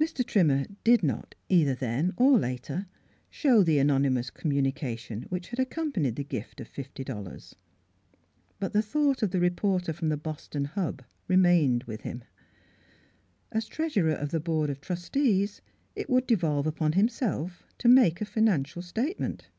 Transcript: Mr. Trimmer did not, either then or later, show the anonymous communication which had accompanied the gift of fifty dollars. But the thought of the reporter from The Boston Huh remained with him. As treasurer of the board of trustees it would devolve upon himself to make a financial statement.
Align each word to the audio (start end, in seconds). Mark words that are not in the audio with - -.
Mr. 0.00 0.26
Trimmer 0.26 0.64
did 0.84 1.02
not, 1.02 1.34
either 1.50 1.74
then 1.74 2.14
or 2.16 2.38
later, 2.38 2.86
show 3.28 3.62
the 3.62 3.78
anonymous 3.78 4.30
communication 4.30 5.24
which 5.24 5.48
had 5.48 5.58
accompanied 5.60 6.16
the 6.16 6.24
gift 6.24 6.62
of 6.62 6.66
fifty 6.66 7.04
dollars. 7.04 7.56
But 8.58 8.72
the 8.72 8.80
thought 8.80 9.22
of 9.22 9.32
the 9.32 9.38
reporter 9.38 9.92
from 9.92 10.08
The 10.08 10.16
Boston 10.16 10.64
Huh 10.64 10.94
remained 11.28 11.84
with 11.84 12.00
him. 12.00 12.24
As 13.52 13.66
treasurer 13.66 14.14
of 14.14 14.30
the 14.30 14.40
board 14.40 14.70
of 14.70 14.80
trustees 14.80 15.60
it 15.94 16.08
would 16.08 16.26
devolve 16.26 16.66
upon 16.66 16.92
himself 16.92 17.62
to 17.80 17.88
make 17.90 18.22
a 18.22 18.24
financial 18.24 18.80
statement. 18.80 19.50